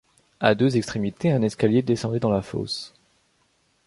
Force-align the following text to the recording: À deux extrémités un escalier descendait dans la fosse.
À 0.39 0.55
deux 0.55 0.77
extrémités 0.77 1.31
un 1.31 1.43
escalier 1.43 1.83
descendait 1.83 2.19
dans 2.19 2.31
la 2.31 2.41
fosse. 2.41 2.95